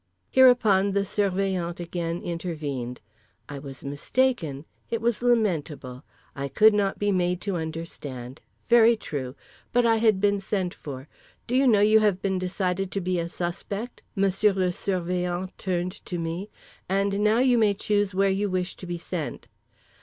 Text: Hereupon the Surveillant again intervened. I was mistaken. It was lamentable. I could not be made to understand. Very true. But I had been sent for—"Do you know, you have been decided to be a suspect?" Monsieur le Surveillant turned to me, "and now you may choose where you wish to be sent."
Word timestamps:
Hereupon 0.31 0.93
the 0.93 1.05
Surveillant 1.05 1.79
again 1.79 2.23
intervened. 2.23 3.01
I 3.47 3.59
was 3.59 3.85
mistaken. 3.85 4.65
It 4.89 4.99
was 4.99 5.21
lamentable. 5.21 6.03
I 6.35 6.47
could 6.47 6.73
not 6.73 6.97
be 6.97 7.11
made 7.11 7.39
to 7.41 7.55
understand. 7.55 8.41
Very 8.67 8.97
true. 8.97 9.35
But 9.71 9.85
I 9.85 9.97
had 9.97 10.19
been 10.19 10.39
sent 10.39 10.73
for—"Do 10.73 11.55
you 11.55 11.67
know, 11.67 11.81
you 11.81 11.99
have 11.99 12.19
been 12.19 12.39
decided 12.39 12.91
to 12.93 12.99
be 12.99 13.19
a 13.19 13.29
suspect?" 13.29 14.01
Monsieur 14.15 14.53
le 14.53 14.71
Surveillant 14.71 15.51
turned 15.59 15.91
to 16.07 16.17
me, 16.17 16.49
"and 16.89 17.19
now 17.19 17.37
you 17.37 17.59
may 17.59 17.75
choose 17.75 18.15
where 18.15 18.31
you 18.31 18.49
wish 18.49 18.75
to 18.77 18.87
be 18.87 18.97
sent." 18.97 19.47